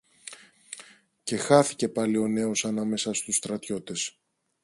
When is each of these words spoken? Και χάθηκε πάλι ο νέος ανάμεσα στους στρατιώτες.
Και 1.23 1.37
χάθηκε 1.37 1.89
πάλι 1.89 2.17
ο 2.17 2.27
νέος 2.27 2.65
ανάμεσα 2.65 3.13
στους 3.13 3.35
στρατιώτες. 3.35 4.19